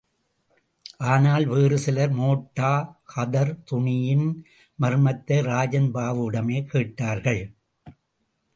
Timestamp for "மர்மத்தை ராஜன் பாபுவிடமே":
4.79-6.59